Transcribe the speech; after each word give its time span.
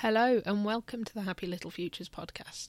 Hello, 0.00 0.42
and 0.44 0.62
welcome 0.62 1.04
to 1.04 1.14
the 1.14 1.22
Happy 1.22 1.46
Little 1.46 1.70
Futures 1.70 2.10
podcast. 2.10 2.68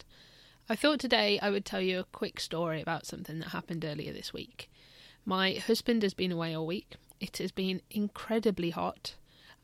I 0.70 0.78
thought 0.78 0.98
today 0.98 1.38
I 1.42 1.50
would 1.50 1.66
tell 1.66 1.82
you 1.82 2.00
a 2.00 2.06
quick 2.06 2.40
story 2.40 2.82
about 2.82 3.06
something 3.06 3.40
that 3.40 3.50
happened 3.50 3.84
earlier 3.84 4.14
this 4.14 4.32
week. 4.32 4.72
My 5.26 5.56
husband 5.56 6.04
has 6.04 6.14
been 6.14 6.32
away 6.32 6.56
all 6.56 6.66
week. 6.66 6.96
It 7.20 7.40
has 7.40 7.52
been 7.52 7.82
incredibly 7.92 8.70
hot, 8.70 9.16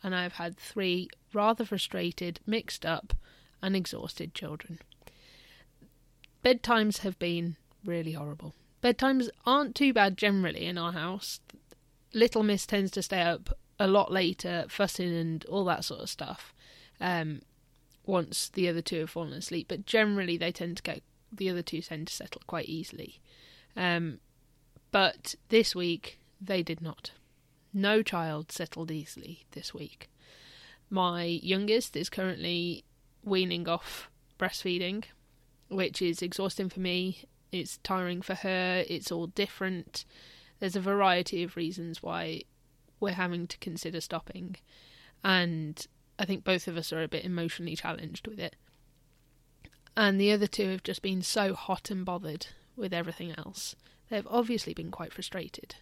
and 0.04 0.14
I've 0.14 0.34
had 0.34 0.58
three 0.58 1.08
rather 1.32 1.64
frustrated, 1.64 2.42
mixed 2.46 2.86
up, 2.86 3.14
and 3.62 3.78
exhausted 3.78 4.34
children. 4.34 4.80
Bedtimes 6.44 6.98
have 6.98 7.18
been 7.18 7.56
really 7.86 8.12
horrible. 8.12 8.56
Bedtimes 8.84 9.30
aren't 9.46 9.74
too 9.74 9.94
bad 9.94 10.18
generally 10.18 10.66
in 10.66 10.78
our 10.78 10.92
house. 10.92 11.40
Little 12.14 12.44
Miss 12.44 12.66
tends 12.66 12.92
to 12.92 13.02
stay 13.02 13.22
up 13.22 13.58
a 13.80 13.88
lot 13.88 14.12
later, 14.12 14.66
fussing 14.68 15.16
and 15.16 15.46
all 15.46 15.64
that 15.64 15.86
sort 15.86 16.02
of 16.02 16.10
stuff. 16.10 16.54
Um, 17.00 17.40
once 18.06 18.50
the 18.50 18.68
other 18.68 18.82
two 18.82 19.02
have 19.02 19.10
fallen 19.10 19.34
asleep, 19.34 19.68
but 19.68 19.86
generally 19.86 20.38
they 20.38 20.52
tend 20.52 20.78
to 20.78 20.84
get 20.84 21.02
the 21.32 21.50
other 21.50 21.62
two 21.62 21.82
tend 21.82 22.08
to 22.08 22.14
settle 22.14 22.42
quite 22.48 22.70
easily. 22.70 23.20
Um, 23.76 24.20
but 24.92 25.36
this 25.50 25.76
week 25.76 26.20
they 26.40 26.62
did 26.64 26.82
not. 26.82 27.12
No 27.74 28.04
child 28.04 28.52
settled 28.52 28.92
easily 28.92 29.46
this 29.52 29.74
week. 29.74 30.10
My 30.90 31.24
youngest 31.24 31.96
is 31.96 32.10
currently 32.10 32.84
weaning 33.24 33.68
off 33.68 34.12
breastfeeding, 34.38 35.06
which 35.70 36.02
is 36.02 36.22
exhausting 36.22 36.70
for 36.70 36.82
me. 36.82 37.24
It's 37.52 37.80
tiring 37.84 38.22
for 38.22 38.36
her. 38.36 38.84
It's 38.88 39.12
all 39.12 39.28
different. 39.28 40.06
There's 40.60 40.76
a 40.76 40.82
variety 40.82 41.44
of 41.44 41.56
reasons 41.58 42.04
why 42.04 42.44
we're 43.00 43.14
having 43.14 43.48
to 43.48 43.58
consider 43.58 44.02
stopping. 44.02 44.58
And 45.24 45.86
I 46.18 46.26
think 46.26 46.44
both 46.44 46.68
of 46.68 46.78
us 46.78 46.94
are 46.94 47.04
a 47.04 47.08
bit 47.08 47.26
emotionally 47.26 47.76
challenged 47.76 48.28
with 48.28 48.40
it. 48.40 48.56
And 49.96 50.20
the 50.20 50.32
other 50.32 50.48
two 50.48 50.70
have 50.70 50.84
just 50.84 51.02
been 51.02 51.22
so 51.22 51.54
hot 51.54 51.92
and 51.92 52.06
bothered 52.06 52.48
with 52.76 52.94
everything 52.94 53.34
else. 53.38 53.76
They've 54.10 54.28
obviously 54.30 54.74
been 54.74 54.92
quite 54.92 55.14
frustrated. 55.14 55.76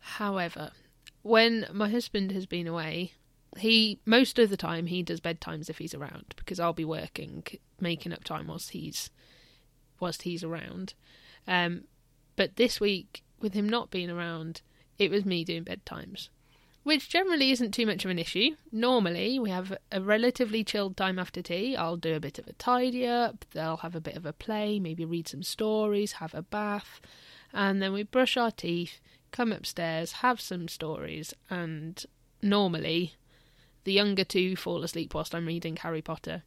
However, 0.00 0.72
when 1.22 1.66
my 1.72 1.88
husband 1.88 2.32
has 2.32 2.46
been 2.46 2.66
away, 2.66 3.12
he 3.56 4.00
most 4.04 4.38
of 4.38 4.50
the 4.50 4.56
time 4.56 4.86
he 4.86 5.02
does 5.02 5.20
bedtimes 5.20 5.70
if 5.70 5.78
he's 5.78 5.94
around 5.94 6.34
because 6.36 6.60
I'll 6.60 6.72
be 6.72 6.84
working, 6.84 7.44
making 7.80 8.12
up 8.12 8.24
time 8.24 8.48
whilst 8.48 8.70
he's 8.70 9.10
whilst 9.98 10.22
he's 10.22 10.44
around. 10.44 10.94
Um, 11.48 11.84
but 12.36 12.56
this 12.56 12.80
week, 12.80 13.22
with 13.40 13.54
him 13.54 13.68
not 13.68 13.90
being 13.90 14.10
around, 14.10 14.60
it 14.98 15.10
was 15.10 15.24
me 15.24 15.42
doing 15.42 15.64
bedtimes 15.64 16.28
which 16.86 17.08
generally 17.08 17.50
isn't 17.50 17.74
too 17.74 17.84
much 17.84 18.04
of 18.04 18.12
an 18.12 18.18
issue. 18.18 18.54
Normally, 18.70 19.40
we 19.40 19.50
have 19.50 19.76
a 19.90 20.00
relatively 20.00 20.62
chilled 20.62 20.96
time 20.96 21.18
after 21.18 21.42
tea. 21.42 21.74
I'll 21.74 21.96
do 21.96 22.14
a 22.14 22.20
bit 22.20 22.38
of 22.38 22.46
a 22.46 22.52
tidy 22.52 23.04
up, 23.04 23.44
they'll 23.50 23.78
have 23.78 23.96
a 23.96 24.00
bit 24.00 24.16
of 24.16 24.24
a 24.24 24.32
play, 24.32 24.78
maybe 24.78 25.04
read 25.04 25.26
some 25.26 25.42
stories, 25.42 26.12
have 26.12 26.32
a 26.32 26.42
bath, 26.42 27.00
and 27.52 27.82
then 27.82 27.92
we 27.92 28.04
brush 28.04 28.36
our 28.36 28.52
teeth, 28.52 29.00
come 29.32 29.50
upstairs, 29.50 30.12
have 30.22 30.40
some 30.40 30.68
stories, 30.68 31.34
and 31.50 32.06
normally 32.40 33.14
the 33.82 33.92
younger 33.92 34.22
two 34.22 34.54
fall 34.54 34.84
asleep 34.84 35.12
whilst 35.12 35.34
I'm 35.34 35.46
reading 35.46 35.74
Harry 35.78 36.02
Potter, 36.02 36.44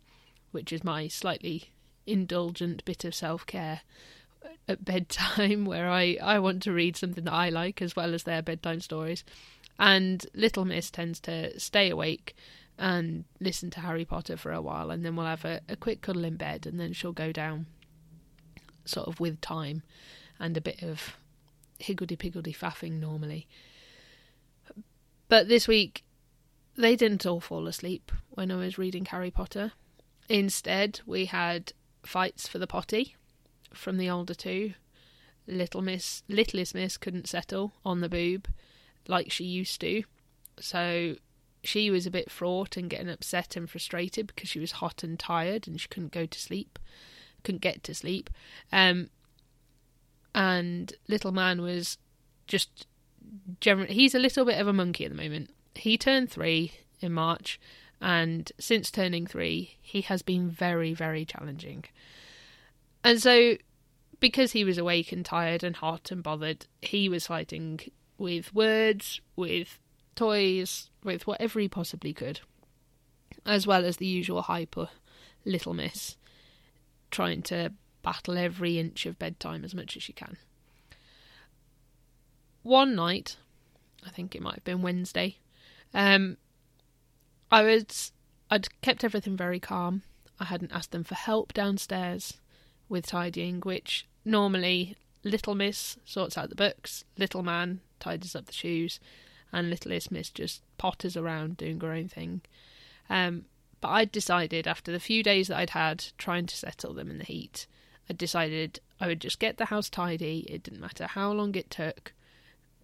which 0.51 0.71
is 0.71 0.85
my 0.85 1.09
slightly 1.09 1.71
indulgent 2.07 2.85
bit 2.85 3.03
of 3.03 3.13
self 3.13 3.45
care 3.45 3.81
at 4.69 4.85
bedtime 4.85 5.65
where 5.65 5.89
I, 5.89 6.17
I 6.21 6.39
want 6.39 6.63
to 6.63 6.71
read 6.71 6.95
something 6.95 7.25
that 7.25 7.33
I 7.33 7.49
like 7.49 7.81
as 7.81 7.93
well 7.93 8.13
as 8.13 8.23
their 8.23 8.41
bedtime 8.41 8.79
stories. 8.79 9.25
And 9.79 10.25
Little 10.35 10.65
Miss 10.65 10.91
tends 10.91 11.19
to 11.21 11.57
stay 11.57 11.89
awake 11.89 12.35
and 12.77 13.23
listen 13.39 13.69
to 13.71 13.79
Harry 13.79 14.05
Potter 14.05 14.37
for 14.37 14.51
a 14.51 14.61
while, 14.61 14.91
and 14.91 15.05
then 15.05 15.15
we'll 15.15 15.25
have 15.25 15.45
a, 15.45 15.61
a 15.69 15.75
quick 15.75 16.01
cuddle 16.01 16.25
in 16.25 16.35
bed, 16.35 16.67
and 16.67 16.79
then 16.79 16.93
she'll 16.93 17.13
go 17.13 17.31
down 17.31 17.65
sort 18.85 19.07
of 19.07 19.19
with 19.19 19.39
time 19.41 19.83
and 20.39 20.57
a 20.57 20.61
bit 20.61 20.83
of 20.83 21.15
higgledy 21.79 22.15
piggledy 22.15 22.53
faffing 22.53 22.99
normally. 22.99 23.47
But 25.27 25.47
this 25.47 25.67
week, 25.67 26.03
they 26.75 26.95
didn't 26.95 27.25
all 27.25 27.39
fall 27.39 27.67
asleep 27.67 28.11
when 28.29 28.51
I 28.51 28.55
was 28.55 28.77
reading 28.77 29.05
Harry 29.05 29.31
Potter. 29.31 29.73
Instead, 30.27 31.01
we 31.05 31.25
had 31.25 31.73
fights 32.03 32.47
for 32.47 32.59
the 32.59 32.67
potty 32.67 33.15
from 33.73 33.97
the 33.97 34.09
older 34.09 34.33
two. 34.33 34.73
Little 35.47 35.81
Miss, 35.81 36.23
littlest 36.27 36.75
Miss 36.75 36.97
couldn't 36.97 37.27
settle 37.27 37.73
on 37.83 38.01
the 38.01 38.09
boob, 38.09 38.47
like 39.07 39.31
she 39.31 39.43
used 39.43 39.81
to. 39.81 40.03
So 40.59 41.15
she 41.63 41.91
was 41.91 42.05
a 42.05 42.11
bit 42.11 42.31
fraught 42.31 42.77
and 42.77 42.89
getting 42.89 43.09
upset 43.09 43.55
and 43.55 43.69
frustrated 43.69 44.27
because 44.27 44.49
she 44.49 44.59
was 44.59 44.73
hot 44.73 45.03
and 45.03 45.19
tired 45.19 45.67
and 45.67 45.79
she 45.79 45.87
couldn't 45.87 46.11
go 46.11 46.25
to 46.25 46.39
sleep, 46.39 46.79
couldn't 47.43 47.61
get 47.61 47.83
to 47.83 47.93
sleep. 47.93 48.29
Um, 48.71 49.09
and 50.33 50.93
little 51.07 51.31
man 51.31 51.61
was 51.61 51.97
just 52.47 52.87
generally 53.59 53.93
he's 53.93 54.15
a 54.15 54.19
little 54.19 54.45
bit 54.45 54.59
of 54.59 54.67
a 54.67 54.73
monkey 54.73 55.05
at 55.05 55.11
the 55.11 55.17
moment. 55.17 55.51
He 55.75 55.97
turned 55.97 56.29
three 56.29 56.73
in 56.99 57.13
March, 57.13 57.59
and 58.01 58.51
since 58.59 58.91
turning 58.91 59.25
three, 59.25 59.77
he 59.81 60.01
has 60.01 60.21
been 60.21 60.49
very, 60.49 60.93
very 60.93 61.25
challenging. 61.25 61.85
And 63.03 63.21
so, 63.21 63.55
because 64.19 64.51
he 64.51 64.63
was 64.63 64.77
awake 64.77 65.11
and 65.11 65.25
tired 65.25 65.63
and 65.63 65.75
hot 65.75 66.11
and 66.11 66.21
bothered, 66.23 66.65
he 66.81 67.07
was 67.07 67.27
fighting 67.27 67.79
with 68.19 68.53
words, 68.53 69.21
with 69.35 69.79
toys, 70.15 70.89
with 71.03 71.25
whatever 71.25 71.59
he 71.59 71.67
possibly 71.67 72.13
could, 72.13 72.41
as 73.45 73.65
well 73.65 73.85
as 73.85 73.97
the 73.97 74.05
usual 74.05 74.43
hyper 74.43 74.89
little 75.45 75.73
miss, 75.73 76.17
trying 77.09 77.41
to 77.41 77.71
battle 78.03 78.37
every 78.37 78.77
inch 78.77 79.05
of 79.05 79.17
bedtime 79.17 79.63
as 79.63 79.73
much 79.73 79.95
as 79.97 80.03
she 80.03 80.13
can. 80.13 80.37
One 82.61 82.95
night, 82.95 83.37
I 84.05 84.09
think 84.09 84.35
it 84.35 84.41
might 84.41 84.55
have 84.55 84.63
been 84.63 84.81
Wednesday, 84.81 85.37
um, 85.93 86.37
I 87.51 87.63
was 87.63 88.11
I'd 88.51 88.67
kept 88.81 89.03
everything 89.03 89.37
very 89.37 89.59
calm. 89.59 90.03
I 90.39 90.45
hadn't 90.45 90.71
asked 90.71 90.91
them 90.91 91.03
for 91.03 91.15
help 91.15 91.53
downstairs 91.53 92.37
with 92.87 93.05
tidying, 93.05 93.61
which 93.61 94.07
normally 94.25 94.95
Little 95.23 95.55
Miss 95.55 95.97
sorts 96.05 96.37
out 96.37 96.49
the 96.49 96.55
books, 96.55 97.03
Little 97.17 97.43
Man 97.43 97.81
tidies 97.99 98.35
up 98.35 98.45
the 98.45 98.53
shoes, 98.53 98.99
and 99.51 99.69
Little 99.69 99.91
Miss 100.11 100.29
just 100.29 100.61
potters 100.77 101.17
around 101.17 101.57
doing 101.57 101.79
her 101.81 101.91
own 101.91 102.07
thing. 102.07 102.41
Um, 103.09 103.45
but 103.81 103.89
I'd 103.89 104.11
decided 104.11 104.67
after 104.67 104.91
the 104.91 104.99
few 104.99 105.23
days 105.23 105.47
that 105.47 105.57
I'd 105.57 105.71
had 105.71 106.05
trying 106.17 106.45
to 106.45 106.55
settle 106.55 106.93
them 106.93 107.09
in 107.09 107.17
the 107.17 107.25
heat, 107.25 107.67
I 108.09 108.13
decided 108.13 108.79
I 108.99 109.07
would 109.07 109.21
just 109.21 109.39
get 109.39 109.57
the 109.57 109.65
house 109.65 109.89
tidy. 109.89 110.45
It 110.49 110.63
didn't 110.63 110.81
matter 110.81 111.07
how 111.07 111.31
long 111.31 111.55
it 111.55 111.69
took. 111.69 112.13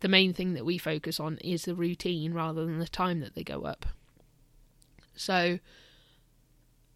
The 0.01 0.07
main 0.07 0.33
thing 0.33 0.53
that 0.53 0.65
we 0.65 0.77
focus 0.77 1.19
on 1.19 1.37
is 1.37 1.65
the 1.65 1.75
routine 1.75 2.33
rather 2.33 2.65
than 2.65 2.79
the 2.79 2.87
time 2.87 3.21
that 3.21 3.33
they 3.33 3.43
go 3.43 3.63
up. 3.63 3.85
So 5.15 5.59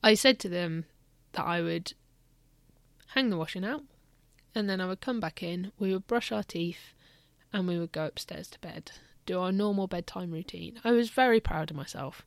I 0.03 0.13
said 0.13 0.39
to 0.39 0.49
them 0.49 0.85
that 1.33 1.45
I 1.45 1.61
would 1.61 1.94
hang 3.07 3.29
the 3.29 3.38
washing 3.38 3.66
out, 3.66 3.83
and 4.59 4.70
then 4.70 4.81
I 4.81 4.88
would 4.88 5.00
come 5.00 5.22
back 5.22 5.42
in, 5.42 5.72
we 5.80 5.94
would 5.94 6.06
brush 6.06 6.34
our 6.34 6.44
teeth, 6.44 6.94
and 7.53 7.66
we 7.66 7.80
would 7.80 7.94
go 7.94 8.06
upstairs 8.06 8.50
to 8.50 8.59
bed, 8.59 8.92
do 9.25 9.40
our 9.40 9.53
normal 9.53 9.88
bedtime 9.88 10.31
routine. 10.31 10.81
I 10.84 10.92
was 10.92 11.09
very 11.09 11.40
proud 11.40 11.72
of 11.72 11.78
myself 11.78 12.25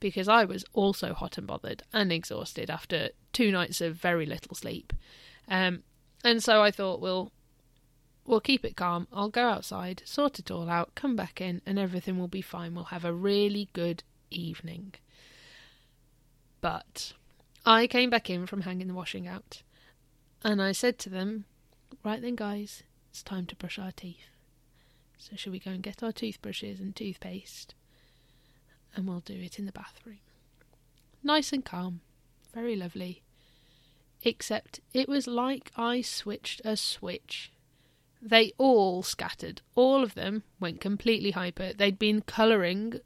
because 0.00 0.26
I 0.26 0.44
was 0.44 0.64
also 0.72 1.14
hot 1.14 1.38
and 1.38 1.46
bothered 1.46 1.84
and 1.92 2.10
exhausted 2.12 2.68
after 2.68 3.10
two 3.32 3.52
nights 3.52 3.80
of 3.80 3.94
very 3.94 4.26
little 4.26 4.56
sleep. 4.56 4.92
Um, 5.46 5.84
and 6.24 6.42
so 6.42 6.62
I 6.62 6.72
thought, 6.72 7.00
well, 7.00 7.30
we'll 8.26 8.40
keep 8.40 8.64
it 8.64 8.74
calm. 8.74 9.06
I'll 9.12 9.28
go 9.28 9.48
outside, 9.48 10.02
sort 10.04 10.40
it 10.40 10.50
all 10.50 10.68
out, 10.68 10.96
come 10.96 11.14
back 11.14 11.40
in, 11.40 11.62
and 11.64 11.78
everything 11.78 12.18
will 12.18 12.26
be 12.26 12.42
fine. 12.42 12.74
We'll 12.74 12.84
have 12.86 13.04
a 13.04 13.12
really 13.12 13.68
good 13.72 14.02
evening. 14.32 14.94
But 16.60 17.12
I 17.64 17.86
came 17.86 18.10
back 18.10 18.28
in 18.28 18.46
from 18.46 18.62
hanging 18.62 18.88
the 18.88 18.94
washing 18.94 19.28
out, 19.28 19.62
and 20.42 20.60
I 20.60 20.72
said 20.72 20.98
to 20.98 21.08
them, 21.08 21.44
Right 22.04 22.22
then, 22.22 22.36
guys, 22.36 22.82
it's 23.10 23.22
time 23.22 23.46
to 23.46 23.56
brush 23.56 23.78
our 23.78 23.92
teeth. 23.92 24.28
So, 25.16 25.36
shall 25.36 25.52
we 25.52 25.58
go 25.58 25.72
and 25.72 25.82
get 25.82 26.02
our 26.02 26.12
toothbrushes 26.12 26.80
and 26.80 26.94
toothpaste? 26.94 27.74
And 28.94 29.06
we'll 29.06 29.20
do 29.20 29.34
it 29.34 29.58
in 29.58 29.66
the 29.66 29.72
bathroom. 29.72 30.18
Nice 31.22 31.52
and 31.52 31.64
calm, 31.64 32.00
very 32.54 32.76
lovely. 32.76 33.22
Except 34.22 34.80
it 34.92 35.08
was 35.08 35.26
like 35.26 35.72
I 35.76 36.00
switched 36.00 36.60
a 36.64 36.76
switch. 36.76 37.52
They 38.20 38.52
all 38.58 39.02
scattered. 39.02 39.62
All 39.74 40.02
of 40.02 40.14
them 40.14 40.42
went 40.58 40.80
completely 40.80 41.32
hyper. 41.32 41.72
They'd 41.72 41.98
been 41.98 42.22
colouring 42.22 43.00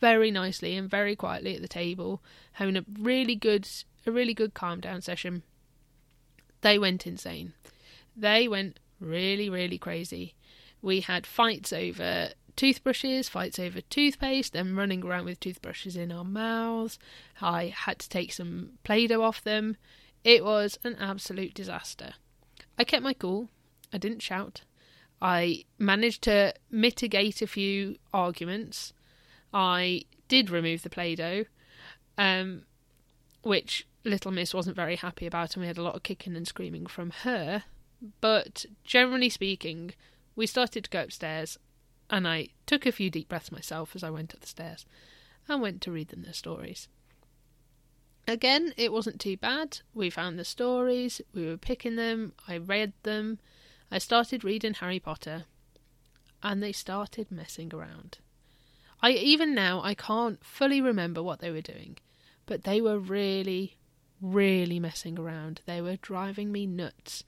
very 0.00 0.30
nicely 0.30 0.76
and 0.76 0.88
very 0.88 1.14
quietly 1.14 1.56
at 1.56 1.62
the 1.62 1.68
table, 1.68 2.22
having 2.52 2.76
a 2.76 2.84
really 2.98 3.36
good 3.36 3.68
a 4.06 4.10
really 4.10 4.34
good 4.34 4.54
calm 4.54 4.80
down 4.80 5.02
session. 5.02 5.42
They 6.62 6.78
went 6.78 7.06
insane. 7.06 7.52
They 8.20 8.48
went 8.48 8.78
really, 9.00 9.48
really 9.48 9.78
crazy. 9.78 10.34
We 10.82 11.00
had 11.00 11.26
fights 11.26 11.72
over 11.72 12.30
toothbrushes, 12.54 13.30
fights 13.30 13.58
over 13.58 13.80
toothpaste, 13.80 14.52
then 14.52 14.76
running 14.76 15.04
around 15.04 15.24
with 15.24 15.40
toothbrushes 15.40 15.96
in 15.96 16.12
our 16.12 16.24
mouths. 16.24 16.98
I 17.40 17.72
had 17.74 17.98
to 18.00 18.08
take 18.08 18.32
some 18.32 18.72
Play 18.84 19.06
Doh 19.06 19.22
off 19.22 19.42
them. 19.42 19.76
It 20.22 20.44
was 20.44 20.78
an 20.84 20.96
absolute 20.96 21.54
disaster. 21.54 22.12
I 22.78 22.84
kept 22.84 23.02
my 23.02 23.14
cool. 23.14 23.48
I 23.90 23.96
didn't 23.96 24.20
shout. 24.20 24.62
I 25.22 25.64
managed 25.78 26.22
to 26.22 26.52
mitigate 26.70 27.40
a 27.40 27.46
few 27.46 27.96
arguments. 28.12 28.92
I 29.54 30.02
did 30.28 30.50
remove 30.50 30.82
the 30.82 30.90
Play 30.90 31.14
Doh, 31.14 31.44
um, 32.18 32.64
which 33.42 33.86
Little 34.04 34.30
Miss 34.30 34.52
wasn't 34.52 34.76
very 34.76 34.96
happy 34.96 35.26
about, 35.26 35.54
and 35.54 35.62
we 35.62 35.66
had 35.66 35.78
a 35.78 35.82
lot 35.82 35.96
of 35.96 36.02
kicking 36.02 36.36
and 36.36 36.46
screaming 36.46 36.86
from 36.86 37.10
her. 37.22 37.64
But 38.20 38.66
generally 38.84 39.28
speaking, 39.28 39.94
we 40.34 40.46
started 40.46 40.84
to 40.84 40.90
go 40.90 41.02
upstairs, 41.02 41.58
and 42.08 42.26
I 42.26 42.48
took 42.66 42.86
a 42.86 42.92
few 42.92 43.10
deep 43.10 43.28
breaths 43.28 43.52
myself 43.52 43.94
as 43.94 44.02
I 44.02 44.10
went 44.10 44.34
up 44.34 44.40
the 44.40 44.46
stairs 44.46 44.86
and 45.48 45.60
went 45.60 45.80
to 45.82 45.92
read 45.92 46.08
them 46.08 46.22
their 46.22 46.32
stories. 46.32 46.88
Again, 48.26 48.72
it 48.76 48.92
wasn't 48.92 49.20
too 49.20 49.36
bad. 49.36 49.80
We 49.92 50.08
found 50.08 50.38
the 50.38 50.44
stories, 50.44 51.20
we 51.34 51.46
were 51.46 51.56
picking 51.56 51.96
them, 51.96 52.32
I 52.46 52.58
read 52.58 52.92
them, 53.02 53.38
I 53.90 53.98
started 53.98 54.44
reading 54.44 54.74
Harry 54.74 55.00
Potter, 55.00 55.44
and 56.42 56.62
they 56.62 56.72
started 56.72 57.30
messing 57.30 57.74
around. 57.74 58.18
I 59.02 59.10
even 59.12 59.54
now 59.54 59.80
I 59.82 59.94
can't 59.94 60.44
fully 60.44 60.80
remember 60.80 61.22
what 61.22 61.40
they 61.40 61.50
were 61.50 61.60
doing, 61.60 61.98
but 62.46 62.64
they 62.64 62.80
were 62.80 62.98
really, 62.98 63.76
really 64.20 64.78
messing 64.78 65.18
around. 65.18 65.62
They 65.66 65.80
were 65.80 65.96
driving 65.96 66.52
me 66.52 66.66
nuts. 66.66 67.24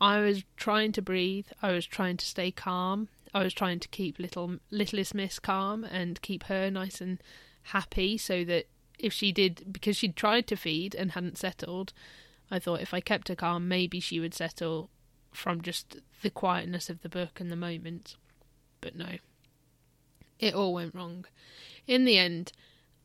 I 0.00 0.20
was 0.20 0.44
trying 0.56 0.92
to 0.92 1.02
breathe. 1.02 1.46
I 1.60 1.72
was 1.72 1.84
trying 1.86 2.16
to 2.16 2.26
stay 2.26 2.50
calm. 2.50 3.08
I 3.34 3.42
was 3.42 3.52
trying 3.52 3.80
to 3.80 3.88
keep 3.88 4.18
little 4.18 4.56
littlest 4.70 5.14
Miss 5.14 5.38
calm 5.38 5.84
and 5.84 6.20
keep 6.22 6.44
her 6.44 6.70
nice 6.70 7.00
and 7.00 7.22
happy, 7.64 8.16
so 8.16 8.44
that 8.44 8.66
if 8.98 9.12
she 9.12 9.30
did, 9.30 9.72
because 9.72 9.96
she'd 9.96 10.16
tried 10.16 10.46
to 10.48 10.56
feed 10.56 10.94
and 10.94 11.12
hadn't 11.12 11.38
settled, 11.38 11.92
I 12.50 12.58
thought 12.58 12.80
if 12.80 12.92
I 12.92 13.00
kept 13.00 13.28
her 13.28 13.36
calm, 13.36 13.68
maybe 13.68 14.00
she 14.00 14.20
would 14.20 14.34
settle 14.34 14.90
from 15.32 15.62
just 15.62 15.98
the 16.22 16.30
quietness 16.30 16.90
of 16.90 17.02
the 17.02 17.08
book 17.08 17.40
and 17.40 17.50
the 17.50 17.56
moment. 17.56 18.16
But 18.80 18.96
no, 18.96 19.18
it 20.38 20.54
all 20.54 20.74
went 20.74 20.94
wrong. 20.94 21.26
In 21.86 22.04
the 22.04 22.18
end, 22.18 22.52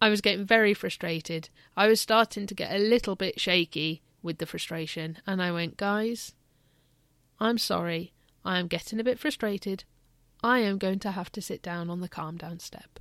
I 0.01 0.09
was 0.09 0.21
getting 0.21 0.45
very 0.45 0.73
frustrated. 0.73 1.49
I 1.77 1.87
was 1.87 2.01
starting 2.01 2.47
to 2.47 2.55
get 2.55 2.73
a 2.73 2.79
little 2.79 3.15
bit 3.15 3.39
shaky 3.39 4.01
with 4.23 4.39
the 4.39 4.45
frustration, 4.45 5.19
and 5.27 5.41
I 5.41 5.51
went, 5.51 5.77
Guys, 5.77 6.33
I'm 7.39 7.57
sorry. 7.57 8.13
I 8.43 8.59
am 8.59 8.67
getting 8.67 8.99
a 8.99 9.03
bit 9.03 9.19
frustrated. 9.19 9.83
I 10.43 10.59
am 10.59 10.77
going 10.77 10.99
to 10.99 11.11
have 11.11 11.31
to 11.33 11.41
sit 11.41 11.61
down 11.61 11.89
on 11.89 12.01
the 12.01 12.09
calm 12.09 12.37
down 12.37 12.59
step. 12.59 12.99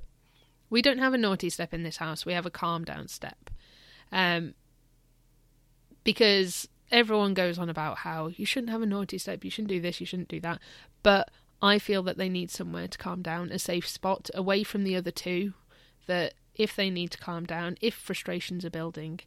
We 0.71 0.83
don't 0.83 0.99
have 0.99 1.15
a 1.15 1.19
naughty 1.19 1.51
step 1.51 1.75
in 1.75 1.83
this 1.83 1.99
house, 1.99 2.25
we 2.25 2.33
have 2.33 2.47
a 2.47 2.51
calm 2.51 2.85
down 2.85 3.09
step. 3.09 3.51
Um, 4.11 4.55
because 6.03 6.69
everyone 6.91 7.35
goes 7.35 7.59
on 7.59 7.69
about 7.69 7.99
how 7.99 8.29
you 8.29 8.47
shouldn't 8.47 8.71
have 8.71 8.83
a 8.83 8.87
naughty 8.87 9.19
step, 9.19 9.45
you 9.45 9.51
shouldn't 9.51 9.69
do 9.71 9.81
this, 9.81 10.01
you 10.01 10.07
shouldn't 10.07 10.29
do 10.29 10.41
that. 10.41 10.61
But 11.03 11.31
I 11.63 11.79
feel 11.79 12.03
that 12.05 12.19
they 12.19 12.29
need 12.29 12.51
somewhere 12.51 12.89
to 12.89 12.99
calm 12.99 13.23
down, 13.23 13.51
a 13.51 13.59
safe 13.59 13.89
spot 13.89 14.31
away 14.35 14.65
from 14.65 14.85
the 14.85 14.97
other 14.97 15.11
two. 15.11 15.55
That 16.07 16.35
if 16.55 16.77
they 16.77 16.91
need 16.91 17.11
to 17.13 17.19
calm 17.19 17.45
down, 17.45 17.77
if 17.81 17.95
frustrations 17.95 18.65
are 18.65 18.71
building, 18.71 19.21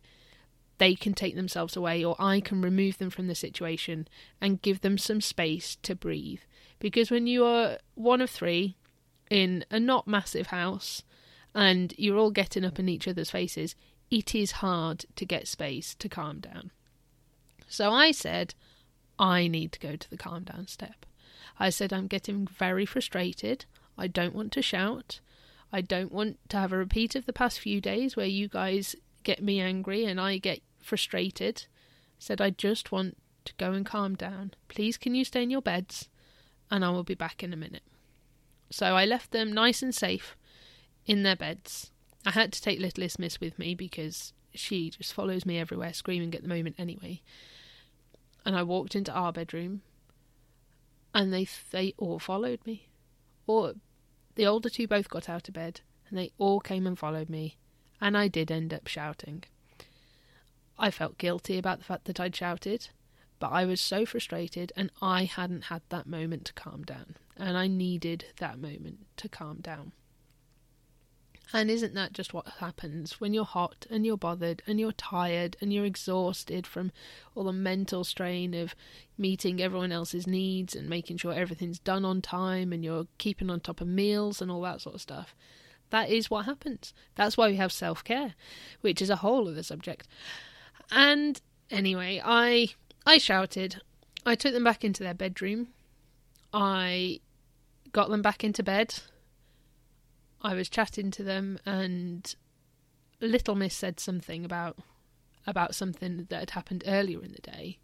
they 0.77 0.95
can 0.95 1.13
take 1.13 1.35
themselves 1.35 1.75
away, 1.75 2.03
or 2.03 2.15
I 2.19 2.39
can 2.39 2.62
remove 2.62 2.97
them 2.97 3.09
from 3.09 3.27
the 3.27 3.35
situation 3.35 4.07
and 4.39 4.62
give 4.62 4.81
them 4.81 4.97
some 4.97 5.21
space 5.21 5.75
to 5.83 5.95
breathe. 5.95 6.41
Because 6.79 7.09
when 7.09 7.27
you 7.27 7.45
are 7.45 7.77
one 7.95 8.21
of 8.21 8.29
three 8.29 8.77
in 9.29 9.65
a 9.71 9.79
not 9.79 10.07
massive 10.07 10.47
house 10.47 11.03
and 11.56 11.94
you're 11.97 12.18
all 12.18 12.31
getting 12.31 12.63
up 12.63 12.79
in 12.79 12.88
each 12.88 13.07
other's 13.07 13.31
faces, 13.31 13.75
it 14.12 14.35
is 14.35 14.51
hard 14.51 15.06
to 15.15 15.25
get 15.25 15.47
space 15.47 15.95
to 15.95 16.07
calm 16.07 16.39
down. 16.39 16.71
So 17.68 17.91
I 17.91 18.12
said, 18.12 18.53
I 19.19 19.47
need 19.47 19.71
to 19.74 19.79
go 19.79 19.95
to 19.95 20.09
the 20.09 20.18
calm 20.18 20.44
down 20.44 20.68
step. 20.68 21.06
I 21.59 21.69
said, 21.69 21.91
I'm 21.91 22.07
getting 22.07 22.45
very 22.47 22.85
frustrated. 22.85 23.65
I 23.97 24.07
don't 24.07 24.35
want 24.35 24.51
to 24.53 24.62
shout. 24.62 25.19
I 25.74 25.81
don't 25.81 26.12
want 26.12 26.38
to 26.50 26.57
have 26.57 26.71
a 26.71 26.77
repeat 26.77 27.15
of 27.15 27.25
the 27.25 27.33
past 27.33 27.59
few 27.59 27.81
days 27.81 28.15
where 28.15 28.27
you 28.27 28.47
guys 28.47 28.95
get 29.24 29.44
me 29.44 29.59
angry 29.59 30.06
and 30.06 30.21
I 30.21 30.38
get 30.38 30.62
frustrated. 30.88 31.66
said, 32.19 32.42
I 32.42 32.50
just 32.50 32.92
want 32.92 33.18
to 33.45 33.54
go 33.57 33.72
and 33.74 33.86
calm 33.86 34.16
down. 34.16 34.54
Please, 34.68 34.98
can 34.98 35.16
you 35.16 35.24
stay 35.24 35.44
in 35.44 35.50
your 35.51 35.62
beds? 35.62 36.10
And 36.72 36.84
I 36.84 36.89
will 36.89 37.04
be 37.04 37.16
back 37.16 37.44
in 37.44 37.54
a 37.54 37.57
minute. 37.57 37.84
So 38.69 38.95
I 38.95 39.06
left 39.06 39.31
them 39.31 39.54
nice 39.54 39.81
and 39.81 39.94
safe 39.94 40.36
in 41.06 41.24
their 41.24 41.36
beds. 41.36 41.92
I 42.25 42.31
had 42.31 42.51
to 42.54 42.62
take 42.62 42.80
littlest 42.80 43.19
Miss 43.19 43.39
with 43.39 43.57
me 43.57 43.75
because 43.75 44.34
she 44.54 44.89
just 44.89 45.13
follows 45.13 45.45
me 45.45 45.60
everywhere, 45.60 45.94
screaming 45.94 46.34
at 46.36 46.42
the 46.42 46.50
moment 46.50 46.75
anyway 46.78 47.22
and 48.48 48.56
I 48.56 48.63
walked 48.63 48.95
into 48.95 49.12
our 49.12 49.34
bedroom, 49.34 49.81
and 51.13 51.34
they 51.34 51.50
they 51.72 51.94
all 51.98 52.18
followed 52.18 52.66
me. 52.66 52.88
Or 53.45 53.74
the 54.36 54.48
older 54.48 54.69
two 54.69 54.88
both 54.88 55.10
got 55.10 55.28
out 55.28 55.50
of 55.50 55.54
bed, 55.54 55.81
and 56.07 56.18
they 56.18 56.31
all 56.38 56.62
came 56.62 56.88
and 56.88 56.98
followed 56.98 57.30
me, 57.30 57.57
and 58.00 58.18
I 58.18 58.30
did 58.30 58.50
end 58.50 58.74
up 58.74 58.88
shouting. 58.88 59.44
I 60.79 60.91
felt 60.91 61.18
guilty 61.18 61.57
about 61.57 61.79
the 61.79 61.85
fact 61.85 62.06
that 62.06 62.19
I'd 62.19 62.35
shouted, 62.35 62.89
but 63.39 63.51
I 63.51 63.65
was 63.65 63.81
so 63.81 64.06
frustrated, 64.06 64.71
and 64.75 64.91
I 65.01 65.25
hadn't 65.25 65.65
had 65.65 65.81
that 65.89 66.07
moment 66.07 66.45
to 66.45 66.53
calm 66.53 66.83
down, 66.83 67.15
and 67.35 67.57
I 67.57 67.68
needed 67.68 68.25
that 68.39 68.59
moment 68.59 69.06
to 69.18 69.29
calm 69.29 69.57
down. 69.62 69.91
And 71.53 71.71
isn't 71.71 71.94
that 71.94 72.12
just 72.12 72.33
what 72.33 72.47
happens 72.59 73.21
when 73.21 73.33
you're 73.33 73.45
hot 73.45 73.88
and 73.89 74.06
you're 74.06 74.18
bothered 74.18 74.62
and 74.68 74.79
you're 74.79 74.91
tired 74.91 75.56
and 75.62 75.71
you're 75.71 75.85
exhausted 75.85 76.68
from 76.68 76.91
all 77.35 77.45
the 77.45 77.53
mental 77.53 78.03
strain 78.03 78.53
of 78.53 78.75
meeting 79.18 79.62
everyone 79.62 79.94
else's 79.94 80.27
needs 80.27 80.75
and 80.75 80.89
making 80.89 81.18
sure 81.18 81.33
everything's 81.33 81.79
done 81.79 82.03
on 82.03 82.21
time 82.21 82.74
and 82.74 82.83
you're 82.83 83.07
keeping 83.18 83.50
on 83.50 83.62
top 83.62 83.79
of 83.79 83.88
meals 83.88 84.41
and 84.41 84.51
all 84.51 84.62
that 84.62 84.81
sort 84.81 84.95
of 84.95 85.01
stuff? 85.01 85.35
That 85.89 86.09
is 86.09 86.29
what 86.29 86.45
happens. 86.45 86.94
That's 87.15 87.38
why 87.38 87.47
we 87.47 87.56
have 87.56 87.71
self 87.71 88.03
care, 88.03 88.35
which 88.81 89.01
is 89.01 89.09
a 89.09 89.18
whole 89.18 89.47
other 89.47 89.63
subject. 89.63 90.06
And 90.92 91.39
anyway, 91.69 92.22
I 92.24 92.69
I 93.06 93.18
shouted. 93.18 93.81
I 94.25 94.36
took 94.36 94.54
them 94.54 94.63
back 94.63 94.84
into 94.84 95.04
their 95.04 95.13
bedroom. 95.13 95.69
I 96.54 97.22
got 97.92 98.10
them 98.10 98.22
back 98.22 98.44
into 98.44 98.63
bed 98.63 98.95
I 100.42 100.54
was 100.54 100.69
chatting 100.69 101.12
to 101.12 101.24
them, 101.24 101.60
and 101.66 102.36
Little 103.19 103.56
Miss 103.56 103.75
said 103.75 104.00
something 104.00 104.45
about 104.45 104.78
about 105.45 105.74
something 105.74 106.27
that 106.29 106.39
had 106.39 106.50
happened 106.51 106.84
earlier 106.86 107.24
in 107.24 107.32
the 107.32 107.41
day. 107.41 107.77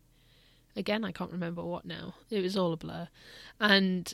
Again, 0.76 1.06
I 1.06 1.12
can't 1.12 1.32
remember 1.32 1.64
what 1.64 1.86
now. 1.86 2.16
It 2.30 2.42
was 2.42 2.58
all 2.58 2.74
a 2.74 2.78
blur. 2.78 3.08
And 3.60 4.14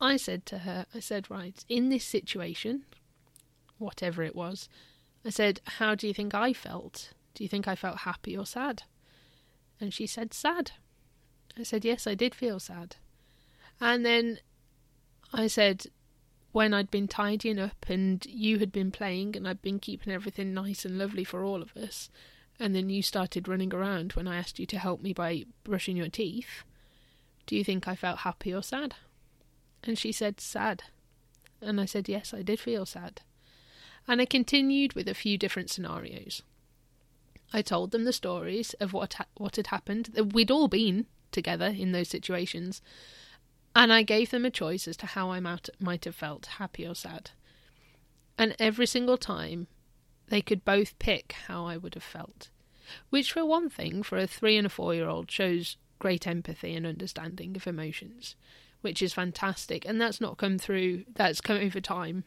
I 0.00 0.16
said 0.16 0.46
to 0.46 0.58
her, 0.58 0.86
I 0.94 1.00
said, 1.00 1.30
right, 1.30 1.64
in 1.68 1.88
this 1.88 2.04
situation, 2.04 2.84
whatever 3.78 4.22
it 4.22 4.36
was, 4.36 4.68
I 5.24 5.30
said, 5.30 5.60
how 5.64 5.96
do 5.96 6.06
you 6.06 6.14
think 6.14 6.32
I 6.32 6.52
felt? 6.52 7.10
Do 7.34 7.42
you 7.42 7.48
think 7.48 7.66
I 7.66 7.74
felt 7.74 7.98
happy 7.98 8.36
or 8.36 8.46
sad? 8.46 8.84
And 9.80 9.92
she 9.92 10.06
said, 10.06 10.32
sad. 10.32 10.72
I 11.58 11.62
said, 11.62 11.84
yes, 11.84 12.06
I 12.06 12.14
did 12.14 12.34
feel 12.34 12.60
sad. 12.60 12.96
And 13.80 14.04
then 14.04 14.38
I 15.32 15.46
said, 15.46 15.86
when 16.52 16.72
I'd 16.72 16.90
been 16.90 17.08
tidying 17.08 17.58
up 17.58 17.86
and 17.88 18.24
you 18.26 18.60
had 18.60 18.70
been 18.70 18.92
playing 18.92 19.36
and 19.36 19.48
I'd 19.48 19.62
been 19.62 19.80
keeping 19.80 20.12
everything 20.12 20.54
nice 20.54 20.84
and 20.84 20.96
lovely 20.96 21.24
for 21.24 21.44
all 21.44 21.60
of 21.60 21.76
us, 21.76 22.08
and 22.60 22.74
then 22.74 22.88
you 22.88 23.02
started 23.02 23.48
running 23.48 23.74
around 23.74 24.12
when 24.12 24.28
I 24.28 24.36
asked 24.36 24.60
you 24.60 24.66
to 24.66 24.78
help 24.78 25.02
me 25.02 25.12
by 25.12 25.44
brushing 25.64 25.96
your 25.96 26.08
teeth, 26.08 26.62
do 27.46 27.56
you 27.56 27.64
think 27.64 27.88
I 27.88 27.96
felt 27.96 28.18
happy 28.18 28.54
or 28.54 28.62
sad? 28.62 28.94
And 29.82 29.98
she 29.98 30.12
said, 30.12 30.40
sad. 30.40 30.84
And 31.60 31.80
I 31.80 31.84
said, 31.84 32.08
yes, 32.08 32.32
I 32.32 32.42
did 32.42 32.60
feel 32.60 32.86
sad. 32.86 33.22
And 34.06 34.20
I 34.20 34.24
continued 34.24 34.92
with 34.94 35.08
a 35.08 35.14
few 35.14 35.36
different 35.36 35.70
scenarios. 35.70 36.42
I 37.54 37.62
told 37.62 37.92
them 37.92 38.02
the 38.02 38.12
stories 38.12 38.74
of 38.74 38.92
what 38.92 39.14
ha- 39.14 39.26
what 39.36 39.54
had 39.54 39.68
happened. 39.68 40.06
That 40.14 40.32
we'd 40.32 40.50
all 40.50 40.66
been 40.66 41.06
together 41.30 41.66
in 41.66 41.92
those 41.92 42.08
situations, 42.08 42.82
and 43.76 43.92
I 43.92 44.02
gave 44.02 44.30
them 44.30 44.44
a 44.44 44.50
choice 44.50 44.88
as 44.88 44.96
to 44.98 45.06
how 45.06 45.30
I 45.30 45.38
might, 45.38 45.70
might 45.78 46.04
have 46.04 46.16
felt, 46.16 46.46
happy 46.58 46.84
or 46.84 46.96
sad. 46.96 47.30
And 48.36 48.56
every 48.58 48.86
single 48.86 49.16
time, 49.16 49.68
they 50.26 50.42
could 50.42 50.64
both 50.64 50.98
pick 50.98 51.32
how 51.46 51.64
I 51.64 51.76
would 51.76 51.94
have 51.94 52.02
felt. 52.02 52.50
Which, 53.10 53.32
for 53.32 53.44
one 53.44 53.70
thing, 53.70 54.02
for 54.02 54.18
a 54.18 54.26
three 54.26 54.56
and 54.56 54.66
a 54.66 54.70
four 54.70 54.92
year 54.92 55.08
old, 55.08 55.30
shows 55.30 55.76
great 56.00 56.26
empathy 56.26 56.74
and 56.74 56.84
understanding 56.84 57.54
of 57.54 57.68
emotions, 57.68 58.34
which 58.80 59.00
is 59.00 59.14
fantastic. 59.14 59.86
And 59.86 60.00
that's 60.00 60.20
not 60.20 60.38
come 60.38 60.58
through, 60.58 61.04
that's 61.14 61.40
come 61.40 61.58
over 61.58 61.80
time 61.80 62.24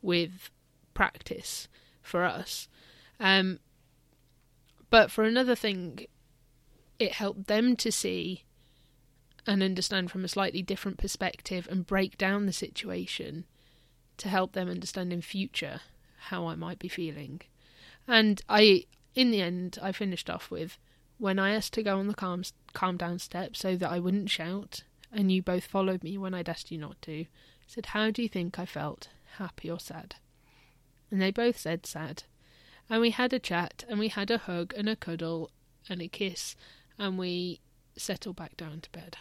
with 0.00 0.50
practice 0.94 1.66
for 2.00 2.22
us. 2.22 2.68
Um, 3.18 3.58
but 4.90 5.10
for 5.10 5.24
another 5.24 5.54
thing, 5.54 6.06
it 6.98 7.12
helped 7.12 7.46
them 7.46 7.76
to 7.76 7.92
see 7.92 8.44
and 9.46 9.62
understand 9.62 10.10
from 10.10 10.24
a 10.24 10.28
slightly 10.28 10.62
different 10.62 10.98
perspective 10.98 11.66
and 11.70 11.86
break 11.86 12.18
down 12.18 12.46
the 12.46 12.52
situation 12.52 13.44
to 14.18 14.28
help 14.28 14.52
them 14.52 14.68
understand 14.68 15.12
in 15.12 15.22
future 15.22 15.80
how 16.28 16.46
I 16.46 16.54
might 16.54 16.78
be 16.78 16.88
feeling. 16.88 17.40
And 18.06 18.42
I, 18.48 18.84
in 19.14 19.30
the 19.30 19.40
end, 19.40 19.78
I 19.80 19.92
finished 19.92 20.28
off 20.28 20.50
with 20.50 20.78
when 21.18 21.38
I 21.38 21.54
asked 21.54 21.72
to 21.74 21.82
go 21.82 21.98
on 21.98 22.08
the 22.08 22.14
calm, 22.14 22.42
calm 22.72 22.96
down 22.96 23.18
step 23.18 23.56
so 23.56 23.76
that 23.76 23.90
I 23.90 23.98
wouldn't 23.98 24.30
shout, 24.30 24.82
and 25.12 25.32
you 25.32 25.42
both 25.42 25.64
followed 25.64 26.02
me 26.04 26.18
when 26.18 26.34
I'd 26.34 26.48
asked 26.48 26.70
you 26.70 26.78
not 26.78 27.00
to, 27.02 27.26
said, 27.66 27.86
How 27.86 28.10
do 28.10 28.22
you 28.22 28.28
think 28.28 28.58
I 28.58 28.66
felt, 28.66 29.08
happy 29.36 29.70
or 29.70 29.80
sad? 29.80 30.16
And 31.10 31.20
they 31.20 31.30
both 31.30 31.58
said 31.58 31.86
sad. 31.86 32.24
And 32.90 33.00
we 33.00 33.10
had 33.10 33.32
a 33.32 33.38
chat, 33.38 33.84
and 33.88 33.98
we 33.98 34.08
had 34.08 34.30
a 34.30 34.38
hug 34.38 34.72
and 34.76 34.88
a 34.88 34.96
cuddle 34.96 35.50
and 35.88 36.00
a 36.00 36.08
kiss, 36.08 36.56
and 36.98 37.18
we 37.18 37.60
settled 37.96 38.36
back 38.36 38.56
down 38.56 38.80
to 38.80 38.90
bed. 38.90 39.16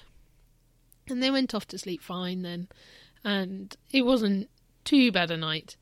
And 1.10 1.22
they 1.22 1.32
went 1.32 1.54
off 1.54 1.68
to 1.70 1.78
sleep 1.78 2.02
fine 2.02 2.42
then, 2.42 2.68
and 3.24 3.76
it 3.92 4.06
wasn't 4.06 4.50
too 4.84 5.12
bad 5.12 5.32
a 5.32 5.38
night. 5.38 5.76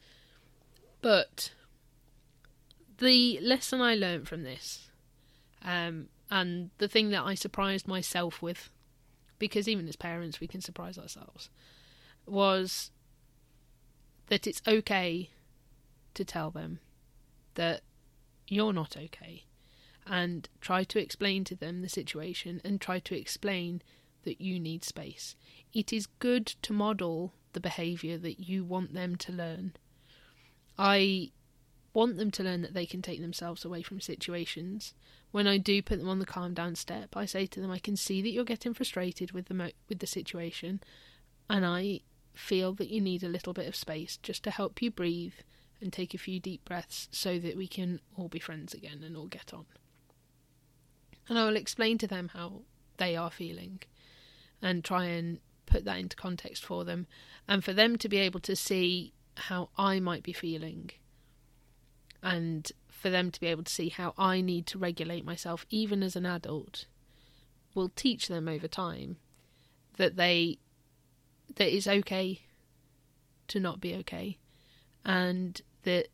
But 1.01 1.51
the 2.97 3.39
lesson 3.41 3.81
I 3.81 3.95
learned 3.95 4.27
from 4.27 4.43
this, 4.43 4.89
um, 5.63 6.07
and 6.31 6.71
the 6.79 6.87
thing 6.87 7.11
that 7.11 7.23
I 7.23 7.35
surprised 7.35 7.87
myself 7.87 8.41
with, 8.41 8.69
because 9.37 9.67
even 9.67 9.87
as 9.87 9.95
parents 9.95 10.39
we 10.39 10.47
can 10.47 10.61
surprise 10.61 10.97
ourselves, 10.97 11.49
was 12.25 12.89
that 14.27 14.47
it's 14.47 14.61
okay 14.67 15.29
to 16.15 16.25
tell 16.25 16.49
them 16.49 16.79
that 17.55 17.81
you're 18.47 18.73
not 18.73 18.95
okay 18.95 19.43
and 20.07 20.47
try 20.61 20.83
to 20.83 20.99
explain 20.99 21.43
to 21.43 21.55
them 21.55 21.81
the 21.81 21.89
situation 21.89 22.61
and 22.63 22.79
try 22.79 22.99
to 22.99 23.17
explain 23.17 23.81
that 24.23 24.39
you 24.39 24.59
need 24.59 24.83
space. 24.83 25.35
It 25.73 25.91
is 25.91 26.07
good 26.19 26.45
to 26.45 26.73
model 26.73 27.33
the 27.53 27.59
behaviour 27.59 28.17
that 28.19 28.47
you 28.47 28.63
want 28.63 28.93
them 28.93 29.15
to 29.15 29.31
learn. 29.31 29.73
I 30.77 31.31
want 31.93 32.17
them 32.17 32.29
to 32.31 32.43
learn 32.43 32.61
that 32.61 32.73
they 32.73 32.85
can 32.85 33.01
take 33.01 33.21
themselves 33.21 33.63
away 33.63 33.81
from 33.81 34.01
situations. 34.01 34.93
When 35.31 35.47
I 35.47 35.57
do 35.57 35.81
put 35.81 35.99
them 35.99 36.09
on 36.09 36.19
the 36.19 36.25
calm 36.25 36.53
down 36.53 36.75
step, 36.75 37.15
I 37.15 37.25
say 37.25 37.45
to 37.47 37.61
them, 37.61 37.71
I 37.71 37.79
can 37.79 37.95
see 37.95 38.21
that 38.21 38.31
you're 38.31 38.43
getting 38.43 38.73
frustrated 38.73 39.31
with 39.31 39.45
the 39.45 39.53
mo- 39.53 39.71
with 39.87 39.99
the 39.99 40.07
situation, 40.07 40.81
and 41.49 41.65
I 41.65 42.01
feel 42.33 42.73
that 42.73 42.89
you 42.89 42.99
need 42.99 43.23
a 43.23 43.29
little 43.29 43.53
bit 43.53 43.67
of 43.67 43.75
space 43.75 44.17
just 44.17 44.43
to 44.43 44.51
help 44.51 44.81
you 44.81 44.91
breathe 44.91 45.35
and 45.85 45.93
take 45.93 46.13
a 46.13 46.17
few 46.17 46.39
deep 46.39 46.65
breaths 46.65 47.07
so 47.11 47.37
that 47.39 47.55
we 47.55 47.67
can 47.67 48.01
all 48.17 48.27
be 48.27 48.39
friends 48.39 48.73
again 48.73 49.03
and 49.05 49.15
all 49.15 49.27
get 49.27 49.53
on. 49.53 49.65
And 51.29 51.39
I 51.39 51.45
will 51.45 51.55
explain 51.55 51.97
to 51.99 52.07
them 52.07 52.31
how 52.33 52.63
they 52.97 53.15
are 53.15 53.31
feeling 53.31 53.79
and 54.61 54.83
try 54.83 55.05
and 55.05 55.39
put 55.67 55.85
that 55.85 55.99
into 55.99 56.15
context 56.15 56.65
for 56.65 56.83
them 56.83 57.05
and 57.47 57.63
for 57.63 57.71
them 57.71 57.97
to 57.97 58.09
be 58.09 58.17
able 58.17 58.39
to 58.41 58.55
see 58.55 59.13
how 59.37 59.69
I 59.77 59.99
might 59.99 60.23
be 60.23 60.33
feeling 60.33 60.89
and 62.23 62.71
for 62.89 63.11
them 63.11 63.29
to 63.29 63.39
be 63.39 63.47
able 63.47 63.63
to 63.63 63.71
see 63.71 63.89
how 63.89 64.15
I 64.17 64.41
need 64.41 64.65
to 64.67 64.79
regulate 64.79 65.23
myself 65.23 65.65
even 65.69 66.01
as 66.01 66.15
an 66.15 66.25
adult 66.25 66.85
will 67.75 67.89
teach 67.89 68.27
them 68.27 68.47
over 68.47 68.67
time 68.67 69.17
that 69.97 70.15
they 70.15 70.57
that 71.57 71.75
it's 71.75 71.87
okay 71.87 72.41
to 73.49 73.59
not 73.59 73.81
be 73.81 73.93
okay 73.95 74.37
and 75.03 75.61
that 75.85 76.09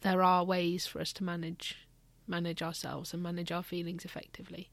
there 0.00 0.22
are 0.22 0.44
ways 0.44 0.86
for 0.86 1.00
us 1.00 1.12
to 1.14 1.24
manage 1.24 1.76
manage 2.26 2.62
ourselves 2.62 3.12
and 3.12 3.22
manage 3.22 3.50
our 3.50 3.62
feelings 3.62 4.04
effectively. 4.04 4.70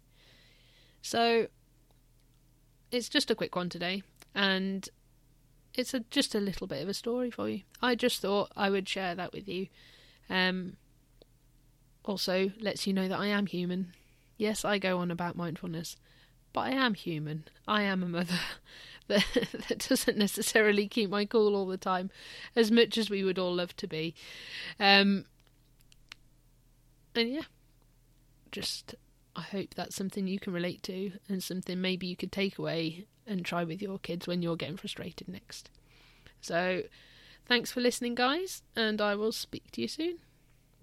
So 1.01 1.47
it's 2.91 3.09
just 3.09 3.31
a 3.31 3.35
quick 3.35 3.55
one 3.55 3.69
today 3.69 4.03
and 4.35 4.87
it's 5.73 5.93
a, 5.93 6.01
just 6.11 6.35
a 6.35 6.39
little 6.39 6.67
bit 6.67 6.83
of 6.83 6.89
a 6.89 6.93
story 6.93 7.31
for 7.31 7.49
you. 7.49 7.61
I 7.81 7.95
just 7.95 8.21
thought 8.21 8.51
I 8.55 8.69
would 8.69 8.87
share 8.87 9.15
that 9.15 9.33
with 9.33 9.47
you. 9.47 9.67
Um, 10.29 10.77
also 12.03 12.51
lets 12.59 12.85
you 12.85 12.93
know 12.93 13.07
that 13.07 13.19
I 13.19 13.27
am 13.27 13.47
human. 13.47 13.93
Yes, 14.37 14.63
I 14.63 14.77
go 14.77 14.99
on 14.99 15.09
about 15.09 15.35
mindfulness, 15.35 15.97
but 16.53 16.61
I 16.61 16.71
am 16.71 16.93
human. 16.93 17.45
I 17.67 17.83
am 17.83 18.03
a 18.03 18.07
mother. 18.07 18.39
that, 19.07 19.25
that 19.69 19.87
doesn't 19.89 20.17
necessarily 20.17 20.87
keep 20.87 21.09
my 21.09 21.25
cool 21.25 21.55
all 21.55 21.67
the 21.67 21.77
time, 21.77 22.09
as 22.55 22.71
much 22.71 22.97
as 22.97 23.09
we 23.09 23.23
would 23.23 23.39
all 23.39 23.55
love 23.55 23.75
to 23.77 23.87
be. 23.87 24.15
Um, 24.79 25.25
and 27.15 27.29
yeah, 27.29 27.41
just 28.51 28.95
I 29.35 29.41
hope 29.41 29.75
that's 29.75 29.95
something 29.95 30.27
you 30.27 30.39
can 30.39 30.53
relate 30.53 30.83
to 30.83 31.11
and 31.29 31.43
something 31.43 31.79
maybe 31.79 32.07
you 32.07 32.15
could 32.15 32.31
take 32.31 32.57
away 32.57 33.05
and 33.25 33.45
try 33.45 33.63
with 33.63 33.81
your 33.81 33.99
kids 33.99 34.27
when 34.27 34.41
you're 34.41 34.55
getting 34.55 34.77
frustrated 34.77 35.27
next. 35.27 35.69
So, 36.41 36.83
thanks 37.45 37.71
for 37.71 37.81
listening, 37.81 38.15
guys, 38.15 38.61
and 38.75 39.01
I 39.01 39.15
will 39.15 39.31
speak 39.31 39.71
to 39.71 39.81
you 39.81 39.87
soon. 39.87 40.19